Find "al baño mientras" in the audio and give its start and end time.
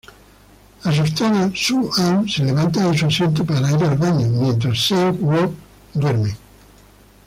3.83-4.79